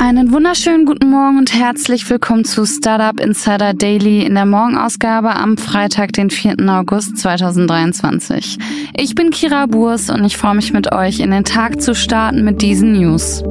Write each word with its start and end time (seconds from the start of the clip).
Einen 0.00 0.32
wunderschönen 0.32 0.86
guten 0.86 1.10
Morgen 1.10 1.36
und 1.36 1.52
herzlich 1.52 2.08
willkommen 2.08 2.46
zu 2.46 2.64
Startup 2.64 3.20
Insider 3.20 3.74
Daily 3.74 4.24
in 4.24 4.34
der 4.34 4.46
Morgenausgabe 4.46 5.36
am 5.36 5.58
Freitag, 5.58 6.14
den 6.14 6.30
4. 6.30 6.56
August 6.68 7.18
2023. 7.18 8.56
Ich 8.96 9.14
bin 9.14 9.28
Kira 9.28 9.66
Burs 9.66 10.08
und 10.08 10.24
ich 10.24 10.38
freue 10.38 10.54
mich 10.54 10.72
mit 10.72 10.90
euch 10.90 11.20
in 11.20 11.30
den 11.30 11.44
Tag 11.44 11.82
zu 11.82 11.94
starten 11.94 12.44
mit 12.44 12.62
diesen 12.62 12.92
News. 12.92 13.42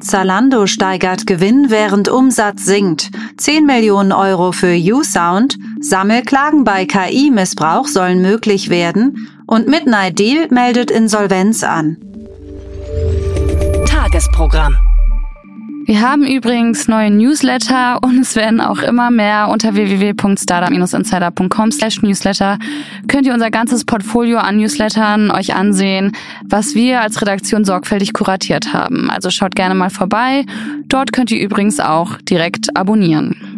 Zalando 0.00 0.66
steigert 0.66 1.28
Gewinn, 1.28 1.66
während 1.68 2.08
Umsatz 2.08 2.64
sinkt. 2.64 3.10
10 3.36 3.64
Millionen 3.64 4.10
Euro 4.10 4.50
für 4.50 4.74
U-Sound. 4.74 5.56
Sammelklagen 5.78 6.64
bei 6.64 6.84
KI-Missbrauch 6.84 7.86
sollen 7.86 8.20
möglich 8.20 8.70
werden. 8.70 9.28
Und 9.46 9.68
Midnight 9.68 10.18
Deal 10.18 10.48
meldet 10.50 10.90
Insolvenz 10.90 11.62
an. 11.62 12.09
Tagesprogramm. 13.90 14.76
Wir 15.84 16.00
haben 16.00 16.24
übrigens 16.24 16.86
neue 16.86 17.10
Newsletter 17.10 17.98
und 18.00 18.20
es 18.20 18.36
werden 18.36 18.60
auch 18.60 18.78
immer 18.82 19.10
mehr 19.10 19.48
unter 19.48 19.74
www.startup-insider.com 19.74 21.72
slash 21.72 22.00
newsletter 22.00 22.58
könnt 23.08 23.26
ihr 23.26 23.34
unser 23.34 23.50
ganzes 23.50 23.84
Portfolio 23.84 24.38
an 24.38 24.58
Newslettern 24.58 25.32
euch 25.32 25.56
ansehen, 25.56 26.12
was 26.44 26.76
wir 26.76 27.00
als 27.00 27.20
Redaktion 27.20 27.64
sorgfältig 27.64 28.12
kuratiert 28.12 28.72
haben. 28.72 29.10
Also 29.10 29.30
schaut 29.30 29.56
gerne 29.56 29.74
mal 29.74 29.90
vorbei. 29.90 30.44
Dort 30.86 31.12
könnt 31.12 31.32
ihr 31.32 31.40
übrigens 31.40 31.80
auch 31.80 32.16
direkt 32.18 32.76
abonnieren. 32.76 33.49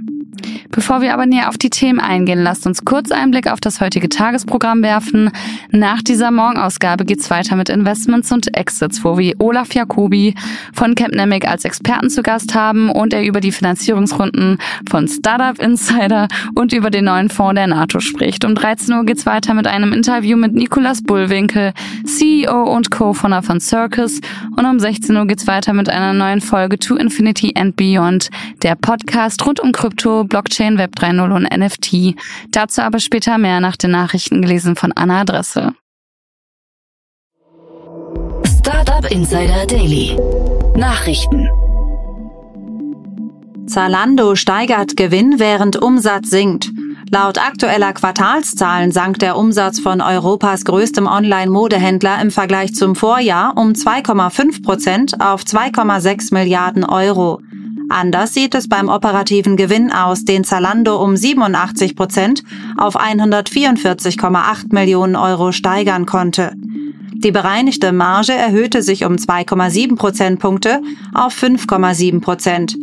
Bevor 0.70 1.00
wir 1.00 1.14
aber 1.14 1.26
näher 1.26 1.48
auf 1.48 1.58
die 1.58 1.70
Themen 1.70 2.00
eingehen, 2.00 2.42
lasst 2.42 2.66
uns 2.66 2.84
kurz 2.84 3.10
einen 3.10 3.30
Blick 3.30 3.50
auf 3.50 3.60
das 3.60 3.80
heutige 3.80 4.08
Tagesprogramm 4.08 4.82
werfen. 4.82 5.30
Nach 5.70 6.02
dieser 6.02 6.30
Morgenausgabe 6.30 7.04
geht's 7.04 7.30
weiter 7.30 7.56
mit 7.56 7.68
Investments 7.68 8.32
und 8.32 8.56
Exits, 8.56 9.04
wo 9.04 9.18
wir 9.18 9.34
Olaf 9.38 9.74
Jacobi 9.74 10.34
von 10.72 10.94
Capnemic 10.94 11.48
als 11.48 11.64
Experten 11.64 12.10
zu 12.10 12.22
Gast 12.22 12.54
haben 12.54 12.90
und 12.90 13.12
er 13.12 13.24
über 13.24 13.40
die 13.40 13.52
Finanzierungsrunden 13.52 14.58
von 14.88 15.08
Startup 15.08 15.58
Insider 15.58 16.28
und 16.54 16.72
über 16.72 16.90
den 16.90 17.04
neuen 17.04 17.28
Fonds 17.28 17.54
der 17.54 17.66
NATO 17.66 18.00
spricht. 18.00 18.44
Um 18.44 18.54
13 18.54 18.94
Uhr 18.94 19.04
geht's 19.04 19.26
weiter 19.26 19.54
mit 19.54 19.66
einem 19.66 19.92
Interview 19.92 20.36
mit 20.36 20.54
Nikolas 20.54 21.02
Bullwinkel, 21.02 21.72
CEO 22.04 22.64
und 22.64 22.90
Co-Founder 22.90 23.42
von 23.42 23.60
Circus 23.60 24.20
und 24.56 24.64
um 24.64 24.78
16 24.78 25.16
Uhr 25.16 25.26
geht's 25.26 25.46
weiter 25.46 25.72
mit 25.72 25.88
einer 25.88 26.12
neuen 26.12 26.40
Folge 26.40 26.78
To 26.78 26.96
Infinity 26.96 27.54
and 27.56 27.76
Beyond, 27.76 28.30
der 28.62 28.74
Podcast 28.74 29.44
rund 29.46 29.60
um 29.60 29.72
Krypto, 29.72 30.24
Blockchain 30.32 30.78
Web 30.78 30.92
3.0 30.96 31.30
und 31.30 31.42
NFT. 31.42 32.18
Dazu 32.52 32.80
aber 32.80 33.00
später 33.00 33.36
mehr 33.36 33.60
nach 33.60 33.76
den 33.76 33.90
Nachrichten 33.90 34.40
gelesen 34.40 34.76
von 34.76 34.90
Anna 34.90 35.20
Adresse. 35.20 35.74
Startup 38.58 39.10
Insider 39.10 39.66
Daily. 39.66 40.16
Nachrichten. 40.74 41.50
Zalando 43.66 44.34
steigert 44.34 44.96
Gewinn, 44.96 45.38
während 45.38 45.76
Umsatz 45.82 46.30
sinkt. 46.30 46.70
Laut 47.10 47.36
aktueller 47.36 47.92
Quartalszahlen 47.92 48.90
sank 48.90 49.18
der 49.18 49.36
Umsatz 49.36 49.80
von 49.80 50.00
Europas 50.00 50.64
größtem 50.64 51.06
Online-Modehändler 51.06 52.22
im 52.22 52.30
Vergleich 52.30 52.74
zum 52.74 52.96
Vorjahr 52.96 53.58
um 53.58 53.72
2,5 53.72 54.62
Prozent 54.62 55.20
auf 55.20 55.42
2,6 55.42 56.32
Milliarden 56.32 56.84
Euro. 56.84 57.42
Anders 57.92 58.32
sieht 58.32 58.54
es 58.54 58.68
beim 58.68 58.88
operativen 58.88 59.56
Gewinn 59.56 59.92
aus, 59.92 60.24
den 60.24 60.44
Zalando 60.44 60.96
um 60.96 61.14
87 61.14 61.94
Prozent 61.94 62.42
auf 62.78 62.98
144,8 62.98 64.72
Millionen 64.72 65.14
Euro 65.14 65.52
steigern 65.52 66.06
konnte. 66.06 66.52
Die 66.56 67.30
bereinigte 67.30 67.92
Marge 67.92 68.32
erhöhte 68.32 68.82
sich 68.82 69.04
um 69.04 69.16
2,7 69.16 69.96
Prozentpunkte 69.96 70.80
auf 71.12 71.36
5,7 71.36 72.22
Prozent. 72.22 72.76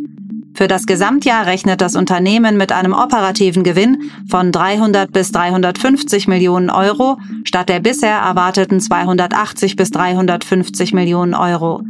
Für 0.54 0.68
das 0.68 0.86
Gesamtjahr 0.86 1.44
rechnet 1.44 1.80
das 1.80 1.96
Unternehmen 1.96 2.56
mit 2.56 2.70
einem 2.70 2.92
operativen 2.92 3.64
Gewinn 3.64 4.10
von 4.28 4.52
300 4.52 5.10
bis 5.12 5.32
350 5.32 6.28
Millionen 6.28 6.70
Euro 6.70 7.18
statt 7.42 7.68
der 7.68 7.80
bisher 7.80 8.16
erwarteten 8.16 8.78
280 8.78 9.74
bis 9.74 9.90
350 9.90 10.92
Millionen 10.92 11.34
Euro. 11.34 11.82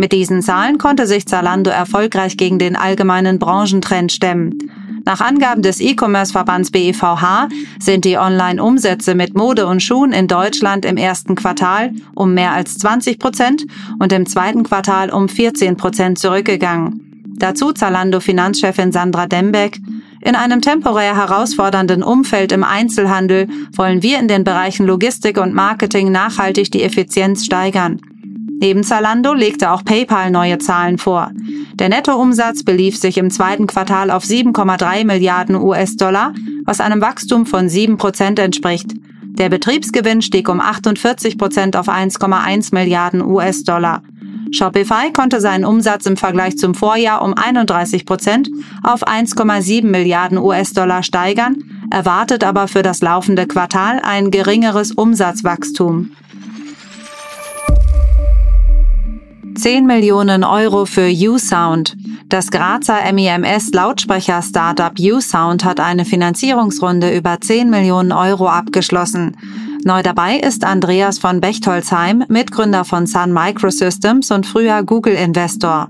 Mit 0.00 0.12
diesen 0.12 0.40
Zahlen 0.40 0.78
konnte 0.78 1.06
sich 1.06 1.26
Zalando 1.26 1.68
erfolgreich 1.68 2.38
gegen 2.38 2.58
den 2.58 2.74
allgemeinen 2.74 3.38
Branchentrend 3.38 4.10
stemmen. 4.10 4.70
Nach 5.04 5.20
Angaben 5.20 5.60
des 5.60 5.78
E-Commerce-Verbands 5.78 6.70
BEVH 6.70 7.50
sind 7.78 8.06
die 8.06 8.16
Online-Umsätze 8.16 9.14
mit 9.14 9.36
Mode 9.36 9.66
und 9.66 9.82
Schuhen 9.82 10.12
in 10.12 10.26
Deutschland 10.26 10.86
im 10.86 10.96
ersten 10.96 11.34
Quartal 11.34 11.92
um 12.14 12.32
mehr 12.32 12.52
als 12.52 12.78
20 12.78 13.18
Prozent 13.18 13.66
und 13.98 14.10
im 14.14 14.24
zweiten 14.24 14.62
Quartal 14.62 15.10
um 15.10 15.28
14 15.28 15.76
Prozent 15.76 16.18
zurückgegangen. 16.18 17.34
Dazu 17.36 17.74
Zalando-Finanzchefin 17.74 18.92
Sandra 18.92 19.26
Dembeck. 19.26 19.80
In 20.22 20.34
einem 20.34 20.62
temporär 20.62 21.14
herausfordernden 21.14 22.02
Umfeld 22.02 22.52
im 22.52 22.64
Einzelhandel 22.64 23.48
wollen 23.76 24.02
wir 24.02 24.18
in 24.18 24.28
den 24.28 24.44
Bereichen 24.44 24.86
Logistik 24.86 25.36
und 25.36 25.52
Marketing 25.52 26.10
nachhaltig 26.10 26.70
die 26.70 26.84
Effizienz 26.84 27.44
steigern. 27.44 28.00
Neben 28.60 28.84
Zalando 28.84 29.32
legte 29.32 29.70
auch 29.70 29.82
PayPal 29.84 30.30
neue 30.30 30.58
Zahlen 30.58 30.98
vor. 30.98 31.30
Der 31.74 31.88
Nettoumsatz 31.88 32.62
belief 32.62 32.94
sich 32.98 33.16
im 33.16 33.30
zweiten 33.30 33.66
Quartal 33.66 34.10
auf 34.10 34.22
7,3 34.22 35.06
Milliarden 35.06 35.56
US-Dollar, 35.56 36.34
was 36.66 36.82
einem 36.82 37.00
Wachstum 37.00 37.46
von 37.46 37.70
7 37.70 37.96
Prozent 37.96 38.38
entspricht. 38.38 38.92
Der 39.22 39.48
Betriebsgewinn 39.48 40.20
stieg 40.20 40.50
um 40.50 40.60
48 40.60 41.38
Prozent 41.38 41.74
auf 41.74 41.88
1,1 41.88 42.74
Milliarden 42.74 43.22
US-Dollar. 43.22 44.02
Shopify 44.52 45.10
konnte 45.10 45.40
seinen 45.40 45.64
Umsatz 45.64 46.04
im 46.04 46.18
Vergleich 46.18 46.58
zum 46.58 46.74
Vorjahr 46.74 47.22
um 47.22 47.32
31 47.32 48.04
Prozent 48.04 48.50
auf 48.82 49.06
1,7 49.06 49.86
Milliarden 49.86 50.36
US-Dollar 50.36 51.02
steigern, 51.02 51.56
erwartet 51.90 52.44
aber 52.44 52.68
für 52.68 52.82
das 52.82 53.00
laufende 53.00 53.46
Quartal 53.46 54.00
ein 54.02 54.30
geringeres 54.30 54.92
Umsatzwachstum. 54.92 56.10
10 59.54 59.86
Millionen 59.86 60.44
Euro 60.44 60.86
für 60.86 61.08
U-Sound. 61.10 61.96
Das 62.28 62.50
Grazer 62.50 63.12
MEMS 63.12 63.72
Lautsprecher 63.72 64.42
Startup 64.42 64.92
U-Sound 64.98 65.64
hat 65.64 65.80
eine 65.80 66.04
Finanzierungsrunde 66.04 67.14
über 67.14 67.40
10 67.40 67.68
Millionen 67.68 68.12
Euro 68.12 68.48
abgeschlossen. 68.48 69.36
Neu 69.84 70.02
dabei 70.02 70.36
ist 70.36 70.64
Andreas 70.64 71.18
von 71.18 71.40
Bechtolzheim, 71.40 72.24
Mitgründer 72.28 72.84
von 72.84 73.06
Sun 73.06 73.32
Microsystems 73.32 74.30
und 74.30 74.46
früher 74.46 74.82
Google-Investor. 74.82 75.88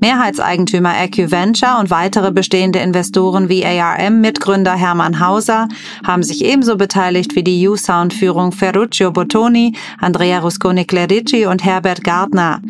Mehrheitseigentümer 0.00 0.90
AccuVenture 0.90 1.78
und 1.78 1.90
weitere 1.90 2.32
bestehende 2.32 2.78
Investoren 2.78 3.48
wie 3.48 3.64
ARM-Mitgründer 3.64 4.74
Hermann 4.74 5.20
Hauser 5.20 5.68
haben 6.06 6.22
sich 6.22 6.44
ebenso 6.44 6.76
beteiligt 6.76 7.36
wie 7.36 7.44
die 7.44 7.68
U-Sound-Führung 7.68 8.52
Ferruccio 8.52 9.10
Bottoni, 9.12 9.74
Andrea 9.98 10.40
Rusconi-Clerici 10.40 11.46
und 11.46 11.64
Herbert 11.64 12.02
Gardner. 12.04 12.60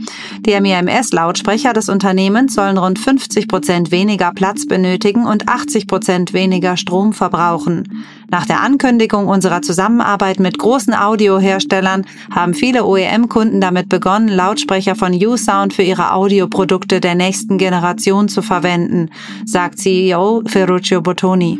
Die 0.40 0.60
MEMS-Lautsprecher 0.60 1.72
des 1.72 1.88
Unternehmens 1.88 2.54
sollen 2.54 2.78
rund 2.78 2.98
50 2.98 3.48
Prozent 3.48 3.90
weniger 3.90 4.32
Platz 4.32 4.66
benötigen 4.66 5.26
und 5.26 5.48
80 5.48 5.86
Prozent 5.86 6.32
weniger 6.32 6.76
Strom 6.76 7.12
verbrauchen. 7.12 8.04
Nach 8.30 8.46
der 8.46 8.60
Ankündigung 8.60 9.26
unserer 9.26 9.60
Zusammenarbeit 9.60 10.38
mit 10.38 10.56
großen 10.56 10.94
Audioherstellern 10.94 12.06
haben 12.32 12.54
viele 12.54 12.84
OEM-Kunden 12.84 13.60
damit 13.60 13.88
begonnen, 13.88 14.28
Lautsprecher 14.28 14.94
von 14.94 15.12
U-Sound 15.12 15.74
für 15.74 15.82
ihre 15.82 16.12
Audioprodukte 16.12 17.00
der 17.00 17.16
nächsten 17.16 17.58
Generation 17.58 18.28
zu 18.28 18.40
verwenden, 18.42 19.10
sagt 19.44 19.80
CEO 19.80 20.42
Ferruccio 20.46 21.00
Bottoni. 21.00 21.58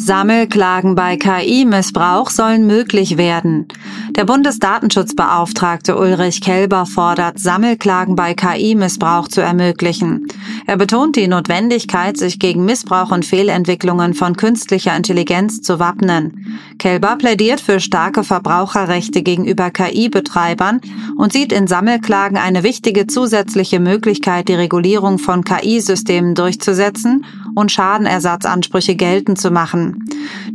Sammelklagen 0.00 0.94
bei 0.94 1.18
KI-Missbrauch 1.18 2.30
sollen 2.30 2.66
möglich 2.66 3.18
werden. 3.18 3.68
Der 4.16 4.24
Bundesdatenschutzbeauftragte 4.24 5.94
Ulrich 5.94 6.40
Kelber 6.40 6.86
fordert, 6.86 7.38
Sammelklagen 7.38 8.16
bei 8.16 8.32
KI-Missbrauch 8.32 9.28
zu 9.28 9.42
ermöglichen. 9.42 10.26
Er 10.66 10.78
betont 10.78 11.16
die 11.16 11.28
Notwendigkeit, 11.28 12.16
sich 12.16 12.38
gegen 12.38 12.64
Missbrauch 12.64 13.10
und 13.10 13.26
Fehlentwicklungen 13.26 14.14
von 14.14 14.36
künstlicher 14.36 14.96
Intelligenz 14.96 15.60
zu 15.60 15.78
wappnen. 15.78 16.58
Kelber 16.78 17.16
plädiert 17.16 17.60
für 17.60 17.78
starke 17.78 18.24
Verbraucherrechte 18.24 19.22
gegenüber 19.22 19.70
KI-Betreibern 19.70 20.80
und 21.18 21.34
sieht 21.34 21.52
in 21.52 21.66
Sammelklagen 21.66 22.38
eine 22.38 22.62
wichtige 22.62 23.06
zusätzliche 23.06 23.80
Möglichkeit, 23.80 24.48
die 24.48 24.54
Regulierung 24.54 25.18
von 25.18 25.44
KI-Systemen 25.44 26.34
durchzusetzen 26.34 27.26
und 27.60 27.70
Schadenersatzansprüche 27.70 28.96
geltend 28.96 29.40
zu 29.40 29.50
machen. 29.50 30.04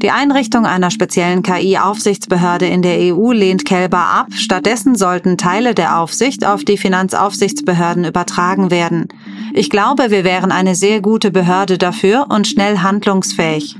Die 0.02 0.12
Einrichtung 0.12 0.66
einer 0.66 0.92
speziellen 0.92 1.44
KI-Aufsichtsbehörde 1.44 2.66
in 2.66 2.82
der 2.82 3.16
EU 3.16 3.32
lehnt 3.32 3.64
Kelber 3.64 4.00
ab. 4.00 4.28
Stattdessen 4.32 4.96
sollten 4.96 5.38
Teile 5.38 5.74
der 5.74 6.00
Aufsicht 6.00 6.46
auf 6.46 6.64
die 6.64 6.78
Finanzaufsichtsbehörden 6.78 8.04
übertragen 8.06 8.72
werden. 8.72 9.08
Ich 9.54 9.70
glaube, 9.70 10.12
wir 10.12 10.24
wären 10.24 10.52
eine 10.52 10.76
sehr 10.76 11.00
gute 11.02 11.32
Behörde 11.32 11.78
dafür 11.78 12.26
und 12.30 12.48
schnell 12.48 12.80
handlungsfähig. 12.80 13.78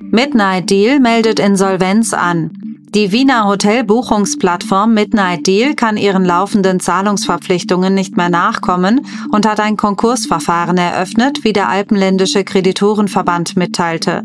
Midnight 0.00 0.70
Deal 0.70 1.00
meldet 1.00 1.40
Insolvenz 1.40 2.14
an. 2.14 2.63
Die 2.94 3.10
Wiener 3.10 3.48
Hotelbuchungsplattform 3.48 4.94
Midnight 4.94 5.48
Deal 5.48 5.74
kann 5.74 5.96
ihren 5.96 6.24
laufenden 6.24 6.78
Zahlungsverpflichtungen 6.78 7.92
nicht 7.92 8.16
mehr 8.16 8.28
nachkommen 8.28 9.04
und 9.32 9.48
hat 9.48 9.58
ein 9.58 9.76
Konkursverfahren 9.76 10.76
eröffnet, 10.76 11.42
wie 11.42 11.52
der 11.52 11.68
Alpenländische 11.68 12.44
Kreditorenverband 12.44 13.56
mitteilte. 13.56 14.22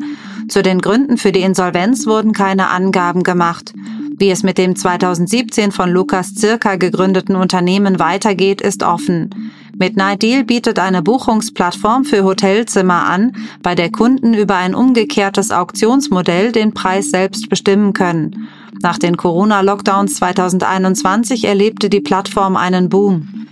Zu 0.49 0.61
den 0.61 0.81
Gründen 0.81 1.17
für 1.17 1.31
die 1.31 1.41
Insolvenz 1.41 2.05
wurden 2.05 2.31
keine 2.31 2.69
Angaben 2.69 3.23
gemacht. 3.23 3.73
Wie 4.19 4.29
es 4.29 4.43
mit 4.43 4.59
dem 4.59 4.75
2017 4.75 5.71
von 5.71 5.89
Lukas 5.89 6.35
Zirka 6.35 6.75
gegründeten 6.75 7.35
Unternehmen 7.35 7.97
weitergeht, 7.97 8.61
ist 8.61 8.83
offen. 8.83 9.51
Midnight 9.79 10.21
Deal 10.21 10.43
bietet 10.43 10.77
eine 10.77 11.01
Buchungsplattform 11.01 12.03
für 12.03 12.23
Hotelzimmer 12.23 13.07
an, 13.07 13.35
bei 13.63 13.73
der 13.73 13.89
Kunden 13.89 14.35
über 14.35 14.57
ein 14.57 14.75
umgekehrtes 14.75 15.49
Auktionsmodell 15.49 16.51
den 16.51 16.73
Preis 16.73 17.09
selbst 17.09 17.49
bestimmen 17.49 17.93
können. 17.93 18.49
Nach 18.81 18.97
den 18.97 19.17
Corona-Lockdowns 19.17 20.15
2021 20.15 21.45
erlebte 21.45 21.89
die 21.89 21.99
Plattform 21.99 22.55
einen 22.55 22.87
Boom. 22.87 23.47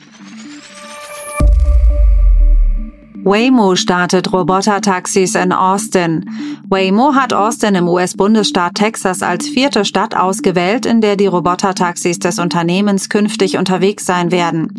Waymo 3.28 3.76
startet 3.76 4.32
Robotertaxis 4.32 5.36
in 5.36 5.52
Austin. 5.52 6.30
Waymo 6.70 7.14
hat 7.14 7.34
Austin 7.34 7.76
im 7.76 7.90
US-Bundesstaat 7.90 8.76
Texas 8.76 9.22
als 9.22 9.50
vierte 9.50 9.84
Stadt 9.84 10.16
ausgewählt, 10.16 10.86
in 10.86 11.02
der 11.02 11.18
die 11.18 11.28
Robotertaxis 11.28 12.20
des 12.20 12.40
Unternehmens 12.40 13.10
künftig 13.10 13.58
unterwegs 13.58 14.06
sein 14.06 14.32
werden. 14.32 14.74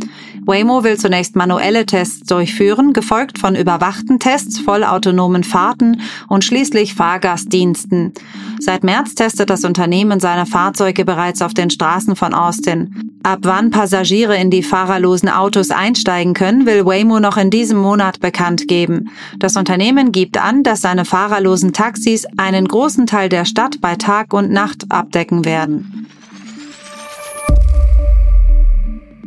Waymo 0.47 0.83
will 0.83 0.97
zunächst 0.97 1.37
manuelle 1.37 1.85
Tests 1.85 2.27
durchführen, 2.27 2.95
gefolgt 2.95 3.39
von 3.39 3.55
überwachten 3.55 4.19
Tests, 4.19 4.59
vollautonomen 4.59 5.45
Fahrten 5.45 6.00
und 6.27 6.43
schließlich 6.43 6.95
Fahrgastdiensten. 6.95 8.15
Seit 8.61 8.83
März 8.83 9.15
testet 9.15 9.50
das 9.50 9.65
Unternehmen 9.65 10.21
seine 10.21 10.47
Fahrzeuge 10.47 11.05
bereits 11.05 11.43
auf 11.43 11.53
den 11.53 11.69
Straßen 11.69 12.17
von 12.17 12.33
Austin. 12.33 13.12
Ab 13.25 13.41
wann 13.43 13.71
Passagiere 13.71 14.37
in 14.37 14.50
die 14.50 14.62
fahrerlosen 14.62 15.29
Autos 15.29 15.71
einsteigen 15.71 16.33
können, 16.33 16.65
will 16.65 16.87
Waymo 16.87 17.21
noch 17.21 17.37
in 17.37 17.50
diesem 17.50 17.77
Monat 17.77 18.21
bekannt 18.21 18.38
geben. 18.69 19.11
Das 19.38 19.56
Unternehmen 19.56 20.12
gibt 20.12 20.38
an, 20.38 20.62
dass 20.62 20.81
seine 20.81 21.05
fahrerlosen 21.05 21.73
Taxis 21.73 22.26
einen 22.37 22.69
großen 22.69 23.06
Teil 23.06 23.29
der 23.29 23.44
Stadt 23.44 23.81
bei 23.81 23.96
Tag 23.96 24.32
und 24.32 24.50
Nacht 24.50 24.87
abdecken 24.90 25.44
werden. 25.44 26.06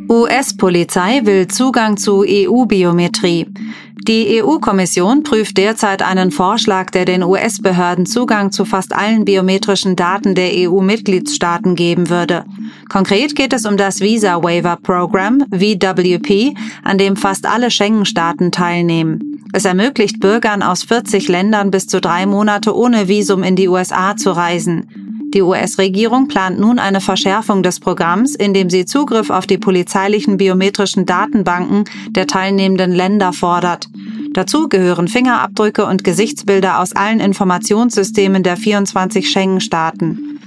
US-Polizei 0.08 1.20
will 1.24 1.48
Zugang 1.48 1.96
zu 1.96 2.24
EU-Biometrie. 2.26 3.46
Die 4.08 4.42
EU-Kommission 4.42 5.22
prüft 5.22 5.56
derzeit 5.58 6.02
einen 6.02 6.32
Vorschlag, 6.32 6.90
der 6.90 7.04
den 7.04 7.22
US-Behörden 7.22 8.04
Zugang 8.04 8.50
zu 8.50 8.64
fast 8.64 8.92
allen 8.92 9.24
biometrischen 9.24 9.94
Daten 9.94 10.34
der 10.34 10.50
EU-Mitgliedstaaten 10.54 11.76
geben 11.76 12.10
würde. 12.10 12.44
Konkret 12.88 13.36
geht 13.36 13.52
es 13.52 13.64
um 13.64 13.76
das 13.76 14.00
Visa 14.00 14.42
Waiver 14.42 14.76
Program, 14.82 15.44
VWP, 15.52 16.52
an 16.82 16.98
dem 16.98 17.14
fast 17.14 17.46
alle 17.46 17.70
Schengen-Staaten 17.70 18.50
teilnehmen. 18.50 19.40
Es 19.52 19.66
ermöglicht 19.66 20.18
Bürgern 20.18 20.64
aus 20.64 20.82
40 20.82 21.28
Ländern 21.28 21.70
bis 21.70 21.86
zu 21.86 22.00
drei 22.00 22.26
Monate 22.26 22.74
ohne 22.74 23.06
Visum 23.06 23.44
in 23.44 23.54
die 23.54 23.68
USA 23.68 24.16
zu 24.16 24.32
reisen. 24.32 25.01
Die 25.34 25.40
US-Regierung 25.40 26.28
plant 26.28 26.60
nun 26.60 26.78
eine 26.78 27.00
Verschärfung 27.00 27.62
des 27.62 27.80
Programms, 27.80 28.34
indem 28.34 28.68
sie 28.68 28.84
Zugriff 28.84 29.30
auf 29.30 29.46
die 29.46 29.56
polizeilichen 29.56 30.36
biometrischen 30.36 31.06
Datenbanken 31.06 31.84
der 32.10 32.26
teilnehmenden 32.26 32.92
Länder 32.92 33.32
fordert. 33.32 33.88
Dazu 34.34 34.68
gehören 34.68 35.08
Fingerabdrücke 35.08 35.86
und 35.86 36.04
Gesichtsbilder 36.04 36.80
aus 36.80 36.94
allen 36.94 37.20
Informationssystemen 37.20 38.42
der 38.42 38.58
24 38.58 39.30
Schengen-Staaten. 39.30 40.38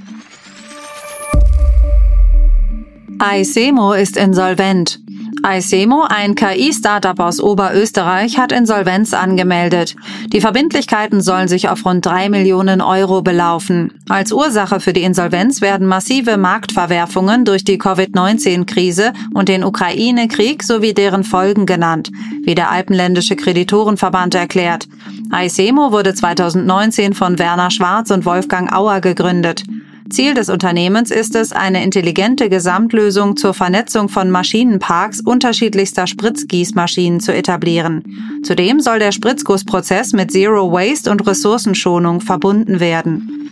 iSemo 3.22 3.94
ist 3.94 4.18
insolvent. 4.18 5.00
iSemo, 5.48 6.06
ein 6.10 6.34
KI-Startup 6.34 7.20
aus 7.20 7.40
Oberösterreich, 7.40 8.40
hat 8.40 8.52
Insolvenz 8.52 9.14
angemeldet. 9.14 9.96
Die 10.34 10.42
Verbindlichkeiten 10.42 11.22
sollen 11.22 11.48
sich 11.48 11.70
auf 11.70 11.86
rund 11.86 12.04
drei 12.04 12.30
Millionen 12.30 12.82
Euro 12.82 13.22
belaufen. 13.22 13.94
Als 14.10 14.32
Ursache 14.32 14.80
für 14.80 14.92
die 14.92 15.04
Insolvenz 15.04 15.62
werden 15.62 15.86
massive 15.88 16.38
Marktverwerfungen 16.38 17.46
durch 17.46 17.64
die 17.64 17.78
Covid-19-Krise 17.78 19.14
und 19.36 19.48
den 19.48 19.64
Ukraine-Krieg 19.64 20.64
sowie 20.64 20.96
deren 20.96 21.24
Folgen 21.24 21.68
genannt, 21.68 22.12
wie 22.44 22.56
der 22.56 22.72
Alpenländische 22.72 23.36
Kreditorenverband 23.36 24.34
erklärt. 24.34 24.88
iSemo 25.32 25.92
wurde 25.92 26.16
2019 26.16 27.14
von 27.14 27.38
Werner 27.38 27.70
Schwarz 27.70 28.10
und 28.10 28.26
Wolfgang 28.26 28.74
Auer 28.74 29.00
gegründet. 29.00 29.64
Ziel 30.10 30.36
des 30.36 30.50
Unternehmens 30.50 31.10
ist 31.10 31.36
es, 31.36 31.52
eine 31.52 31.84
intelligente 31.84 32.48
Gesamtlösung 32.48 33.38
zur 33.38 33.56
Vernetzung 33.56 34.08
von 34.08 34.30
Maschinenparks 34.30 35.20
unterschiedlichster 35.22 36.06
Spritzgießmaschinen 36.06 37.20
zu 37.20 37.34
etablieren. 37.34 38.04
Zudem 38.44 38.80
soll 38.80 39.00
der 39.00 39.12
Spritzgussprozess 39.12 40.14
mit 40.14 40.32
Zero 40.32 40.72
Waste 40.72 41.10
und 41.10 41.26
Ressourcenschonung 41.26 42.22
verbunden 42.22 42.80
werden. 42.80 43.50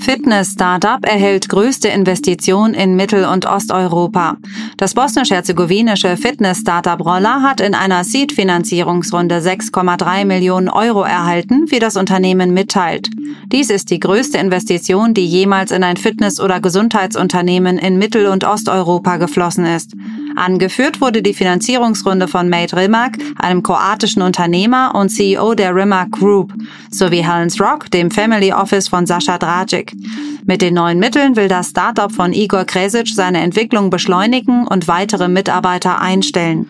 Fitness-Startup 0.00 1.04
erhält 1.04 1.50
größte 1.50 1.88
Investition 1.88 2.72
in 2.72 2.96
Mittel- 2.96 3.26
und 3.26 3.44
Osteuropa. 3.44 4.38
Das 4.78 4.94
bosnisch-herzegowinische 4.94 6.16
Fitness-Startup 6.16 6.98
Roller 6.98 7.42
hat 7.42 7.60
in 7.60 7.74
einer 7.74 8.02
Seed-Finanzierungsrunde 8.02 9.40
6,3 9.40 10.24
Millionen 10.24 10.70
Euro 10.70 11.02
erhalten, 11.02 11.70
wie 11.70 11.78
das 11.78 11.96
Unternehmen 11.96 12.54
mitteilt. 12.54 13.10
Dies 13.52 13.68
ist 13.68 13.90
die 13.90 14.00
größte 14.00 14.38
Investition, 14.38 15.12
die 15.12 15.26
jemals 15.26 15.70
in 15.70 15.84
ein 15.84 15.98
Fitness- 15.98 16.40
oder 16.40 16.60
Gesundheitsunternehmen 16.60 17.78
in 17.78 17.98
Mittel- 17.98 18.26
und 18.26 18.44
Osteuropa 18.44 19.18
geflossen 19.18 19.66
ist. 19.66 19.92
Angeführt 20.36 21.00
wurde 21.00 21.22
die 21.22 21.34
Finanzierungsrunde 21.34 22.28
von 22.28 22.48
Mate 22.48 22.76
Rimac, 22.76 23.18
einem 23.36 23.62
kroatischen 23.62 24.22
Unternehmer 24.22 24.94
und 24.94 25.08
CEO 25.08 25.54
der 25.54 25.74
Rimac 25.74 26.12
Group, 26.12 26.52
sowie 26.90 27.24
Helens 27.24 27.60
Rock, 27.60 27.90
dem 27.90 28.10
Family 28.10 28.52
Office 28.52 28.88
von 28.88 29.06
Sascha 29.06 29.38
Dragic. 29.38 29.92
Mit 30.44 30.62
den 30.62 30.74
neuen 30.74 30.98
Mitteln 30.98 31.36
will 31.36 31.48
das 31.48 31.70
Startup 31.70 32.10
von 32.10 32.32
Igor 32.32 32.64
Kresic 32.64 33.08
seine 33.08 33.40
Entwicklung 33.40 33.90
beschleunigen 33.90 34.66
und 34.66 34.88
weitere 34.88 35.28
Mitarbeiter 35.28 36.00
einstellen. 36.00 36.68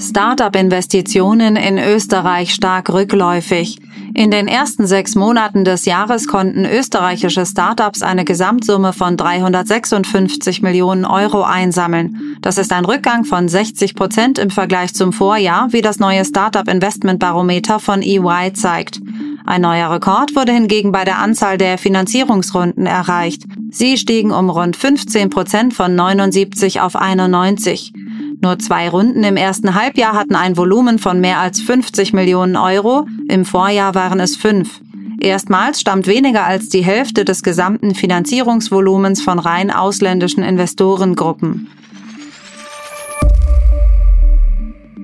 Startup-Investitionen 0.00 1.56
in 1.56 1.78
Österreich 1.78 2.54
stark 2.54 2.90
rückläufig. 2.90 3.78
In 4.12 4.30
den 4.30 4.48
ersten 4.48 4.86
sechs 4.86 5.14
Monaten 5.14 5.64
des 5.64 5.84
Jahres 5.84 6.26
konnten 6.26 6.64
österreichische 6.64 7.46
Startups 7.46 8.02
eine 8.02 8.24
Gesamtsumme 8.24 8.92
von 8.92 9.16
356 9.16 10.62
Millionen 10.62 11.04
Euro 11.04 11.42
einsammeln. 11.42 12.36
Das 12.40 12.58
ist 12.58 12.72
ein 12.72 12.84
Rückgang 12.84 13.24
von 13.24 13.48
60 13.48 13.94
Prozent 13.94 14.38
im 14.38 14.50
Vergleich 14.50 14.94
zum 14.94 15.12
Vorjahr, 15.12 15.72
wie 15.72 15.80
das 15.80 16.00
neue 16.00 16.24
Startup 16.24 16.66
Investment 16.66 17.20
Barometer 17.20 17.78
von 17.78 18.02
EY 18.02 18.52
zeigt. 18.52 19.00
Ein 19.46 19.62
neuer 19.62 19.90
Rekord 19.90 20.34
wurde 20.34 20.52
hingegen 20.52 20.92
bei 20.92 21.04
der 21.04 21.18
Anzahl 21.18 21.56
der 21.56 21.78
Finanzierungsrunden 21.78 22.86
erreicht. 22.86 23.44
Sie 23.70 23.96
stiegen 23.96 24.32
um 24.32 24.50
rund 24.50 24.76
15 24.76 25.30
Prozent 25.30 25.74
von 25.74 25.94
79 25.94 26.80
auf 26.80 26.96
91. 26.96 27.92
Nur 28.42 28.58
zwei 28.58 28.88
Runden 28.88 29.22
im 29.22 29.36
ersten 29.36 29.74
Halbjahr 29.74 30.14
hatten 30.14 30.34
ein 30.34 30.56
Volumen 30.56 30.98
von 30.98 31.20
mehr 31.20 31.40
als 31.40 31.60
50 31.60 32.12
Millionen 32.14 32.56
Euro, 32.56 33.06
im 33.28 33.44
Vorjahr 33.44 33.94
waren 33.94 34.18
es 34.18 34.36
fünf. 34.36 34.80
Erstmals 35.20 35.80
stammt 35.80 36.06
weniger 36.06 36.46
als 36.46 36.70
die 36.70 36.82
Hälfte 36.82 37.26
des 37.26 37.42
gesamten 37.42 37.94
Finanzierungsvolumens 37.94 39.20
von 39.20 39.38
rein 39.38 39.70
ausländischen 39.70 40.42
Investorengruppen. 40.42 41.68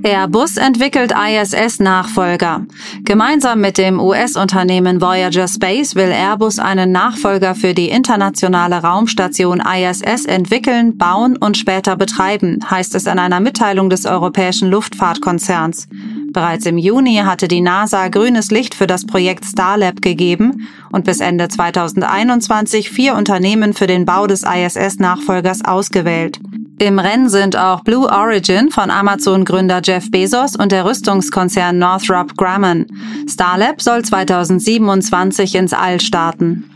Airbus 0.07 0.57
entwickelt 0.57 1.13
ISS-Nachfolger. 1.13 2.65
Gemeinsam 3.03 3.61
mit 3.61 3.77
dem 3.77 3.99
US-Unternehmen 3.99 5.01
Voyager 5.01 5.49
Space 5.49 5.97
will 5.97 6.13
Airbus 6.13 6.61
einen 6.61 6.93
Nachfolger 6.93 7.57
für 7.57 7.75
die 7.75 7.89
internationale 7.89 8.77
Raumstation 8.77 9.61
ISS 9.61 10.25
entwickeln, 10.25 10.97
bauen 10.97 11.37
und 11.37 11.57
später 11.57 11.97
betreiben, 11.97 12.61
heißt 12.71 12.95
es 12.95 13.07
in 13.07 13.19
einer 13.19 13.41
Mitteilung 13.41 13.91
des 13.91 14.07
europäischen 14.07 14.71
Luftfahrtkonzerns. 14.71 15.89
Bereits 16.33 16.67
im 16.67 16.79
Juni 16.79 17.17
hatte 17.25 17.49
die 17.49 17.61
NASA 17.61 18.07
grünes 18.07 18.53
Licht 18.53 18.77
für 18.77 18.87
das 18.87 19.07
Projekt 19.07 19.45
Starlab 19.45 20.03
gegeben 20.03 20.69
und 20.93 21.05
bis 21.05 21.19
Ende 21.19 21.49
2021 21.49 22.91
vier 22.91 23.17
Unternehmen 23.17 23.75
für 23.75 23.89
den 23.89 24.05
Bau 24.05 24.29
des 24.29 24.45
ISS-Nachfolgers 24.45 25.65
ausgewählt. 25.65 26.39
Im 26.79 26.99
Rennen 26.99 27.31
sind 27.31 27.57
auch 27.57 27.83
Blue 27.85 28.07
Origin 28.07 28.71
von 28.71 28.91
Amazon-Gründer 28.91 29.81
Jeff 29.83 30.11
Bezos 30.11 30.57
und 30.57 30.73
der 30.73 30.85
Rüstungskonzern 30.85 31.79
Northrop 31.79 32.37
Grumman. 32.37 32.87
Starlab 33.27 33.81
soll 33.81 34.05
2027 34.05 35.55
ins 35.55 35.73
All 35.73 36.01
starten. 36.01 36.71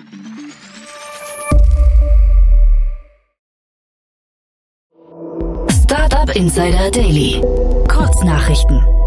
Startup 5.84 6.34
Insider 6.34 6.90
Daily. 6.90 7.42
Kurznachrichten. 7.88 8.99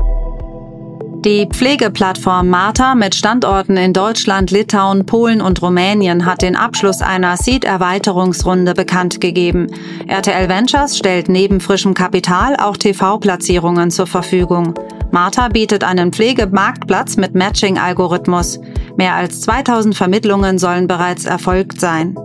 Die 1.25 1.47
Pflegeplattform 1.47 2.49
Marta 2.49 2.95
mit 2.95 3.15
Standorten 3.15 3.77
in 3.77 3.93
Deutschland, 3.93 4.51
Litauen, 4.51 5.05
Polen 5.05 5.39
und 5.39 5.61
Rumänien 5.61 6.25
hat 6.25 6.41
den 6.41 6.57
Abschluss 6.57 7.01
einer 7.01 7.37
Seed-Erweiterungsrunde 7.37 8.73
bekannt 8.73 9.21
gegeben. 9.21 9.67
RTL 10.07 10.49
Ventures 10.49 10.97
stellt 10.97 11.29
neben 11.29 11.61
frischem 11.61 11.93
Kapital 11.93 12.57
auch 12.57 12.75
TV-Platzierungen 12.75 13.89
zur 13.89 14.05
Verfügung. 14.05 14.73
Marta 15.11 15.47
bietet 15.47 15.85
einen 15.85 16.11
Pflegemarktplatz 16.11 17.15
mit 17.15 17.35
Matching-Algorithmus. 17.35 18.59
Mehr 18.97 19.15
als 19.15 19.39
2000 19.41 19.95
Vermittlungen 19.95 20.57
sollen 20.57 20.87
bereits 20.87 21.23
erfolgt 21.23 21.79
sein. 21.79 22.15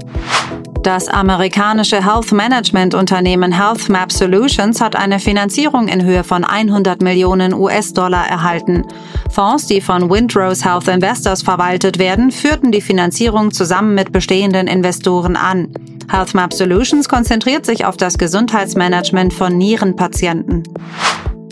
Das 0.88 1.06
amerikanische 1.06 2.02
Health 2.02 2.32
Management 2.32 2.94
Unternehmen 2.94 3.52
Health 3.52 3.90
Map 3.90 4.10
Solutions 4.10 4.80
hat 4.80 4.96
eine 4.96 5.18
Finanzierung 5.18 5.86
in 5.86 6.02
Höhe 6.02 6.24
von 6.24 6.44
100 6.44 7.02
Millionen 7.02 7.52
US-Dollar 7.52 8.26
erhalten. 8.26 8.86
Fonds, 9.30 9.66
die 9.66 9.82
von 9.82 10.08
Windrose 10.08 10.64
Health 10.64 10.88
Investors 10.88 11.42
verwaltet 11.42 11.98
werden, 11.98 12.30
führten 12.30 12.72
die 12.72 12.80
Finanzierung 12.80 13.50
zusammen 13.50 13.94
mit 13.94 14.12
bestehenden 14.12 14.66
Investoren 14.66 15.36
an. 15.36 15.68
Health 16.10 16.32
Map 16.32 16.54
Solutions 16.54 17.06
konzentriert 17.06 17.66
sich 17.66 17.84
auf 17.84 17.98
das 17.98 18.16
Gesundheitsmanagement 18.16 19.34
von 19.34 19.58
Nierenpatienten. 19.58 20.62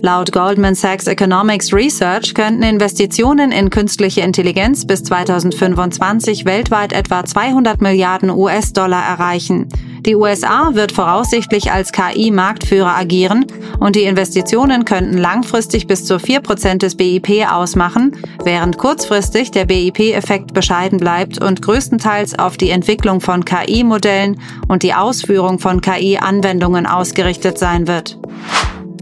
Laut 0.03 0.31
Goldman 0.31 0.75
Sachs 0.75 1.07
Economics 1.07 1.73
Research 1.73 2.35
könnten 2.35 2.63
Investitionen 2.63 3.51
in 3.51 3.71
künstliche 3.71 4.21
Intelligenz 4.21 4.87
bis 4.87 5.03
2025 5.05 6.45
weltweit 6.45 6.93
etwa 6.93 7.25
200 7.25 7.81
Milliarden 7.81 8.31
US-Dollar 8.31 9.03
erreichen. 9.03 9.69
Die 10.07 10.15
USA 10.15 10.75
wird 10.75 10.93
voraussichtlich 10.93 11.73
als 11.73 11.91
KI-Marktführer 11.91 12.95
agieren 12.95 13.47
und 13.81 13.97
die 13.97 14.05
Investitionen 14.05 14.85
könnten 14.85 15.19
langfristig 15.19 15.89
bis 15.89 16.05
zu 16.05 16.17
4% 16.17 16.79
des 16.79 16.97
BIP 16.97 17.51
ausmachen, 17.51 18.17
während 18.45 18.79
kurzfristig 18.79 19.51
der 19.51 19.65
BIP-Effekt 19.65 20.55
bescheiden 20.55 21.01
bleibt 21.01 21.43
und 21.43 21.63
größtenteils 21.63 22.39
auf 22.39 22.57
die 22.57 22.71
Entwicklung 22.71 23.21
von 23.21 23.45
KI-Modellen 23.45 24.41
und 24.69 24.85
die 24.85 24.95
Ausführung 24.95 25.59
von 25.59 25.81
KI-Anwendungen 25.81 26.87
ausgerichtet 26.87 27.59
sein 27.59 27.89
wird. 27.89 28.19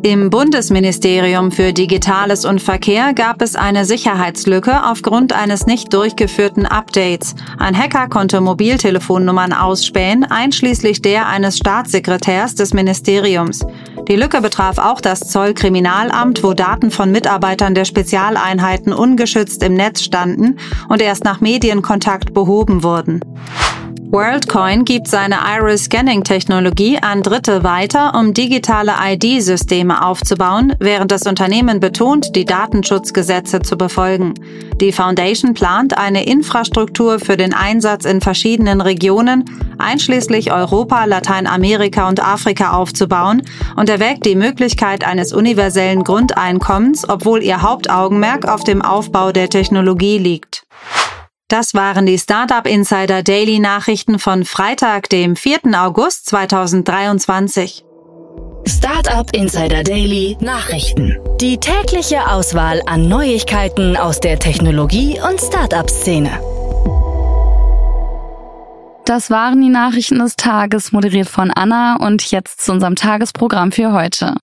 Im 0.06 0.28
Bundesministerium 0.28 1.50
für 1.50 1.73
Digitales 1.73 2.44
und 2.44 2.61
Verkehr 2.61 3.14
gab 3.14 3.40
es 3.40 3.56
eine 3.56 3.87
Sicherheitslücke 3.87 4.84
aufgrund 4.84 5.32
eines 5.32 5.64
nicht 5.64 5.94
durchgeführten 5.94 6.66
Updates. 6.66 7.34
Ein 7.58 7.75
Hacker 7.75 8.11
konnte 8.11 8.42
Mobiltelefonnummern 8.42 9.54
ausspähen, 9.54 10.25
einschließlich 10.25 11.00
der 11.00 11.26
eines 11.28 11.56
Staatssekretärs 11.56 12.54
des 12.54 12.75
Ministeriums. 12.75 13.64
Die 14.06 14.16
Lücke 14.16 14.42
betraf 14.42 14.76
auch 14.76 15.00
das 15.00 15.20
Zollkriminalamt, 15.20 16.44
wo 16.44 16.52
Daten 16.52 16.90
von 16.90 17.11
Mitarbeitern 17.11 17.75
der 17.75 17.87
Spezialeinheiten 17.87 18.92
ungeschützt 18.92 19.62
im 19.62 19.73
Netz 19.73 20.02
standen 20.02 20.58
und 20.90 21.00
erst 21.00 21.25
nach 21.25 21.40
Medienkontakt 21.40 22.34
behoben 22.34 22.82
wurden. 22.82 23.20
WorldCoin 24.14 24.85
gibt 24.85 25.09
seine 25.09 25.38
Iris-Scanning-Technologie 25.44 26.99
an 27.02 27.25
Dritte 27.25 27.64
weiter, 27.64 28.14
um 28.14 28.33
digitale 28.33 28.92
ID-Systeme 29.04 30.06
aufzubauen, 30.06 30.76
während 30.78 31.11
das 31.11 31.26
Unternehmen 31.26 31.80
betont, 31.80 32.37
die 32.37 32.44
Datenschutzgesetze 32.44 33.59
zu 33.62 33.76
befolgen. 33.76 34.35
Die 34.80 34.92
Foundation 34.92 35.52
plant 35.54 35.99
eine 35.99 36.26
Infrastruktur 36.26 37.18
für 37.18 37.37
den 37.37 37.52
Einsatz 37.54 38.04
in 38.04 38.21
verschiedenen 38.21 38.80
Regionen, 38.80 39.47
einschließlich 39.78 40.52
Europa, 40.52 41.06
Lateinamerika 41.06 42.09
und 42.09 42.25
Afrika 42.25 42.71
aufzubauen 42.71 43.42
und 43.75 43.88
erwägt 43.88 44.26
die 44.26 44.37
Möglichkeit 44.37 45.04
eines 45.04 45.33
universellen 45.33 46.04
Grundeinkommens, 46.04 47.09
obwohl 47.09 47.42
ihr 47.42 47.62
Hauptaugenmerk 47.62 48.47
auf 48.47 48.62
dem 48.62 48.80
Aufbau 48.80 49.33
der 49.33 49.49
Technologie 49.49 50.18
liegt. 50.18 50.64
Das 51.49 51.75
waren 51.75 52.07
die 52.07 52.19
Startup 52.19 52.67
Insider 52.67 53.23
Daily 53.23 53.59
Nachrichten 53.59 54.19
von 54.19 54.47
Freitag, 54.47 55.11
dem 55.11 55.37
4. 55.37 55.61
August 55.77 56.27
2023. 56.31 57.85
Startup 58.67 59.31
Insider 59.35 59.83
Daily 59.83 60.39
Nachrichten. 60.41 61.19
Die 61.43 61.59
tägliche 61.59 62.31
Auswahl 62.31 62.81
an 62.87 63.09
Neuigkeiten 63.09 63.95
aus 63.99 64.21
der 64.21 64.39
Technologie- 64.39 65.21
und 65.21 65.39
Startup-Szene. 65.39 66.31
Das 69.05 69.29
waren 69.29 69.61
die 69.61 69.69
Nachrichten 69.69 70.21
des 70.21 70.37
Tages, 70.37 70.93
moderiert 70.93 71.29
von 71.29 71.51
Anna 71.51 71.97
und 71.97 72.31
jetzt 72.31 72.65
zu 72.65 72.73
unserem 72.73 72.97
Tagesprogramm 72.97 73.71
für 73.71 73.93
heute. 73.93 74.35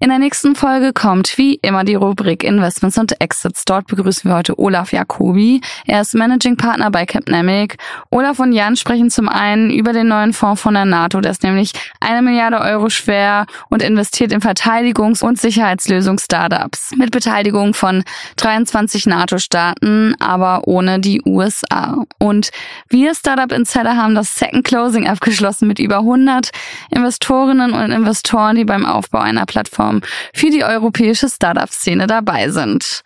In 0.00 0.10
der 0.10 0.18
nächsten 0.18 0.56
Folge 0.56 0.92
kommt 0.92 1.38
wie 1.38 1.54
immer 1.62 1.84
die 1.84 1.94
Rubrik 1.94 2.42
Investments 2.42 2.98
und 2.98 3.18
Exits. 3.20 3.64
Dort 3.64 3.86
begrüßen 3.86 4.28
wir 4.28 4.36
heute 4.36 4.58
Olaf 4.58 4.92
Jacobi. 4.92 5.60
Er 5.86 6.00
ist 6.00 6.14
Managing 6.14 6.56
Partner 6.56 6.90
bei 6.90 7.06
Capnamic. 7.06 7.76
Olaf 8.10 8.40
und 8.40 8.52
Jan 8.52 8.76
sprechen 8.76 9.08
zum 9.08 9.28
einen 9.28 9.70
über 9.70 9.92
den 9.92 10.08
neuen 10.08 10.32
Fonds 10.32 10.60
von 10.60 10.74
der 10.74 10.84
NATO. 10.84 11.20
Der 11.20 11.30
ist 11.30 11.44
nämlich 11.44 11.72
eine 12.00 12.22
Milliarde 12.22 12.60
Euro 12.60 12.90
schwer 12.90 13.46
und 13.70 13.82
investiert 13.82 14.32
in 14.32 14.40
Verteidigungs- 14.40 15.24
und 15.24 15.40
Sicherheitslösungs-Startups 15.40 16.96
mit 16.96 17.12
Beteiligung 17.12 17.72
von 17.72 18.02
23 18.36 19.06
NATO-Staaten, 19.06 20.16
aber 20.18 20.66
ohne 20.66 20.98
die 20.98 21.22
USA. 21.24 22.02
Und 22.18 22.50
wir 22.90 23.14
Startup 23.14 23.52
Insider 23.52 23.96
haben 23.96 24.16
das 24.16 24.34
Second 24.34 24.64
Closing 24.64 25.08
abgeschlossen 25.08 25.68
mit 25.68 25.78
über 25.78 25.98
100 25.98 26.50
Investorinnen 26.90 27.72
und 27.72 27.90
Investoren, 27.90 28.56
die 28.56 28.64
beim 28.64 28.84
Aufbau 28.84 29.20
einer 29.20 29.46
Plattform 29.46 29.93
Plattform 30.00 30.00
für 30.34 30.50
die 30.50 30.64
europäische 30.64 31.28
Startup-Szene 31.28 32.06
dabei 32.06 32.48
sind. 32.50 33.02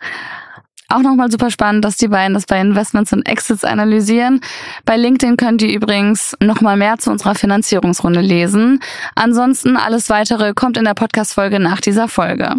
Auch 0.91 1.01
nochmal 1.01 1.29
super 1.29 1.51
spannend, 1.51 1.85
dass 1.85 1.97
die 1.97 2.07
beiden 2.07 2.33
das 2.33 2.47
bei 2.47 2.59
Investments 2.59 3.13
und 3.13 3.27
Exits 3.27 3.63
analysieren. 3.63 4.41
Bei 4.85 4.97
LinkedIn 4.97 5.37
könnt 5.37 5.61
ihr 5.61 5.71
übrigens 5.71 6.35
nochmal 6.39 6.77
mehr 6.77 6.97
zu 6.97 7.11
unserer 7.11 7.35
Finanzierungsrunde 7.35 8.21
lesen. 8.21 8.79
Ansonsten 9.13 9.77
alles 9.77 10.09
weitere 10.09 10.53
kommt 10.55 10.77
in 10.77 10.85
der 10.85 10.95
Podcast-Folge 10.95 11.59
nach 11.59 11.79
dieser 11.79 12.07
Folge. 12.07 12.55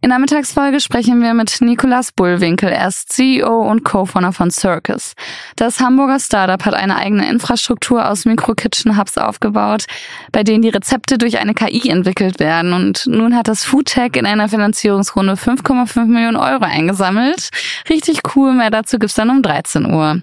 In 0.00 0.10
der 0.10 0.20
Mittagsfolge 0.20 0.78
sprechen 0.78 1.20
wir 1.22 1.34
mit 1.34 1.60
Nikolas 1.60 2.12
Bullwinkel. 2.12 2.68
Er 2.68 2.86
ist 2.86 3.12
CEO 3.12 3.68
und 3.68 3.82
Co-Founder 3.82 4.32
von 4.32 4.52
Circus. 4.52 5.14
Das 5.56 5.80
Hamburger 5.80 6.20
Startup 6.20 6.64
hat 6.64 6.74
eine 6.74 6.94
eigene 6.94 7.28
Infrastruktur 7.28 8.08
aus 8.08 8.24
Micro-Kitchen-Hubs 8.24 9.18
aufgebaut, 9.18 9.86
bei 10.30 10.44
denen 10.44 10.62
die 10.62 10.68
Rezepte 10.68 11.18
durch 11.18 11.40
eine 11.40 11.52
KI 11.52 11.88
entwickelt 11.88 12.38
werden. 12.38 12.74
Und 12.74 13.06
nun 13.08 13.34
hat 13.34 13.48
das 13.48 13.64
Foodtech 13.64 14.14
in 14.14 14.24
einer 14.24 14.48
Finanzierungsrunde 14.48 15.32
5,5 15.32 16.04
Millionen 16.04 16.36
Euro 16.36 16.62
eingesammelt. 16.62 17.48
Richtig 17.90 18.20
cool. 18.36 18.52
Mehr 18.52 18.70
dazu 18.70 19.00
gibt's 19.00 19.16
dann 19.16 19.30
um 19.30 19.42
13 19.42 19.84
Uhr. 19.92 20.22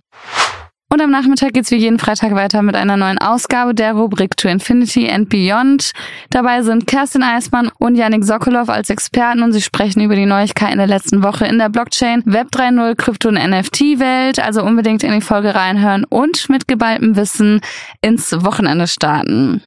Und 0.95 1.01
am 1.01 1.11
Nachmittag 1.11 1.51
geht's 1.51 1.71
wie 1.71 1.75
jeden 1.75 1.99
Freitag 1.99 2.35
weiter 2.35 2.61
mit 2.61 2.73
einer 2.73 2.95
neuen 2.95 3.17
Ausgabe 3.17 3.75
der 3.75 3.95
Rubrik 3.95 4.37
To 4.37 4.47
Infinity 4.47 5.09
and 5.09 5.27
Beyond. 5.27 5.91
Dabei 6.29 6.61
sind 6.61 6.87
Kerstin 6.87 7.21
Eismann 7.21 7.69
und 7.79 7.95
Yannick 7.95 8.23
Sokolov 8.23 8.69
als 8.69 8.89
Experten 8.89 9.43
und 9.43 9.51
sie 9.51 9.61
sprechen 9.61 9.99
über 9.99 10.15
die 10.15 10.25
Neuigkeiten 10.25 10.77
der 10.77 10.87
letzten 10.87 11.21
Woche 11.21 11.47
in 11.47 11.57
der 11.57 11.67
Blockchain, 11.67 12.23
Web 12.25 12.47
3.0, 12.53 12.95
Krypto- 12.95 13.27
und 13.27 13.35
NFT-Welt. 13.35 14.39
Also 14.39 14.63
unbedingt 14.63 15.03
in 15.03 15.11
die 15.11 15.19
Folge 15.19 15.53
reinhören 15.53 16.05
und 16.05 16.47
mit 16.47 16.65
geballtem 16.65 17.17
Wissen 17.17 17.59
ins 18.01 18.31
Wochenende 18.45 18.87
starten. 18.87 19.63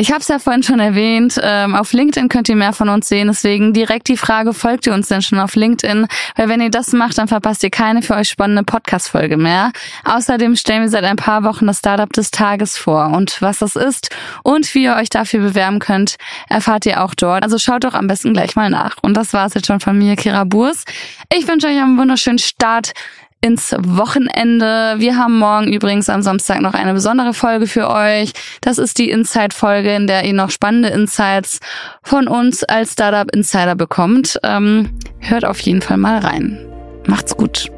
Ich 0.00 0.12
habe 0.12 0.20
es 0.20 0.28
ja 0.28 0.38
vorhin 0.38 0.62
schon 0.62 0.78
erwähnt, 0.78 1.40
ähm, 1.42 1.74
auf 1.74 1.92
LinkedIn 1.92 2.28
könnt 2.28 2.48
ihr 2.48 2.54
mehr 2.54 2.72
von 2.72 2.88
uns 2.88 3.08
sehen, 3.08 3.26
deswegen 3.26 3.72
direkt 3.72 4.06
die 4.06 4.16
Frage, 4.16 4.54
folgt 4.54 4.86
ihr 4.86 4.94
uns 4.94 5.08
denn 5.08 5.22
schon 5.22 5.40
auf 5.40 5.56
LinkedIn? 5.56 6.06
Weil 6.36 6.48
wenn 6.48 6.60
ihr 6.60 6.70
das 6.70 6.92
macht, 6.92 7.18
dann 7.18 7.26
verpasst 7.26 7.64
ihr 7.64 7.70
keine 7.70 8.02
für 8.02 8.14
euch 8.14 8.28
spannende 8.28 8.62
Podcast-Folge 8.62 9.36
mehr. 9.36 9.72
Außerdem 10.04 10.54
stellen 10.54 10.82
wir 10.82 10.88
seit 10.88 11.02
ein 11.02 11.16
paar 11.16 11.42
Wochen 11.42 11.66
das 11.66 11.80
Startup 11.80 12.12
des 12.12 12.30
Tages 12.30 12.78
vor 12.78 13.08
und 13.08 13.42
was 13.42 13.58
das 13.58 13.74
ist 13.74 14.14
und 14.44 14.72
wie 14.72 14.84
ihr 14.84 14.94
euch 14.94 15.10
dafür 15.10 15.40
bewerben 15.40 15.80
könnt, 15.80 16.14
erfahrt 16.48 16.86
ihr 16.86 17.02
auch 17.02 17.16
dort. 17.16 17.42
Also 17.42 17.58
schaut 17.58 17.82
doch 17.82 17.94
am 17.94 18.06
besten 18.06 18.32
gleich 18.34 18.54
mal 18.54 18.70
nach. 18.70 18.98
Und 19.02 19.16
das 19.16 19.32
war's 19.32 19.54
jetzt 19.54 19.66
schon 19.66 19.80
von 19.80 19.98
mir, 19.98 20.14
Kira 20.14 20.44
Burs. 20.44 20.84
Ich 21.36 21.48
wünsche 21.48 21.66
euch 21.66 21.76
einen 21.76 21.98
wunderschönen 21.98 22.38
Start 22.38 22.92
ins 23.40 23.74
Wochenende. 23.78 24.96
Wir 24.98 25.16
haben 25.16 25.38
morgen 25.38 25.72
übrigens 25.72 26.08
am 26.08 26.22
Samstag 26.22 26.60
noch 26.60 26.74
eine 26.74 26.92
besondere 26.92 27.34
Folge 27.34 27.66
für 27.66 27.88
euch. 27.88 28.32
Das 28.60 28.78
ist 28.78 28.98
die 28.98 29.10
Insight-Folge, 29.10 29.94
in 29.94 30.06
der 30.06 30.24
ihr 30.24 30.34
noch 30.34 30.50
spannende 30.50 30.88
Insights 30.88 31.60
von 32.02 32.26
uns 32.28 32.64
als 32.64 32.92
Startup 32.92 33.30
Insider 33.34 33.76
bekommt. 33.76 34.38
Ähm, 34.42 34.98
hört 35.20 35.44
auf 35.44 35.60
jeden 35.60 35.82
Fall 35.82 35.98
mal 35.98 36.18
rein. 36.18 36.58
Macht's 37.06 37.36
gut. 37.36 37.70